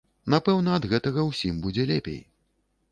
Напэўна, 0.33 0.71
ад 0.81 0.87
гэтага 0.93 1.27
ўсім 1.31 1.61
будзе 1.67 1.87
лепей. 1.93 2.21